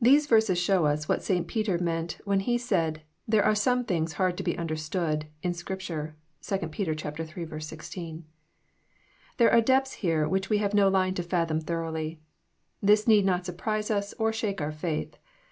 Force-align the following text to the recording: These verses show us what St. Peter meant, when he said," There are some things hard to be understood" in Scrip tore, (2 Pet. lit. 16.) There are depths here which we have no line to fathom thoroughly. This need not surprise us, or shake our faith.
These 0.00 0.26
verses 0.26 0.58
show 0.58 0.86
us 0.86 1.08
what 1.08 1.22
St. 1.22 1.46
Peter 1.46 1.78
meant, 1.78 2.18
when 2.24 2.40
he 2.40 2.58
said," 2.58 3.02
There 3.28 3.44
are 3.44 3.54
some 3.54 3.84
things 3.84 4.14
hard 4.14 4.36
to 4.38 4.42
be 4.42 4.58
understood" 4.58 5.26
in 5.44 5.54
Scrip 5.54 5.82
tore, 5.82 6.16
(2 6.42 6.58
Pet. 6.66 7.16
lit. 7.30 7.62
16.) 7.62 8.24
There 9.36 9.52
are 9.52 9.60
depths 9.60 9.92
here 9.92 10.26
which 10.28 10.50
we 10.50 10.58
have 10.58 10.74
no 10.74 10.88
line 10.88 11.14
to 11.14 11.22
fathom 11.22 11.60
thoroughly. 11.60 12.20
This 12.82 13.06
need 13.06 13.24
not 13.24 13.46
surprise 13.46 13.88
us, 13.88 14.14
or 14.14 14.32
shake 14.32 14.60
our 14.60 14.72
faith. 14.72 15.16